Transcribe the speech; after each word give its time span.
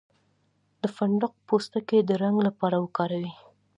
د 0.81 0.83
فندق 0.95 1.33
پوستکی 1.47 1.99
د 2.03 2.11
رنګ 2.23 2.37
لپاره 2.47 2.75
وکاروئ 2.83 3.29